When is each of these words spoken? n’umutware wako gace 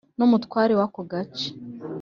n’umutware 0.17 0.73
wako 0.79 0.99
gace 1.11 1.47